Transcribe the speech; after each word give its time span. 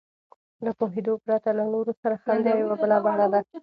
له 0.65 0.71
پوهېدو 0.79 1.13
پرته 1.25 1.49
له 1.57 1.63
نورو 1.73 1.91
سره 2.01 2.15
خندا 2.23 2.51
یوه 2.61 2.75
بله 2.81 2.97
بڼه 3.05 3.27
ده. 3.33 3.39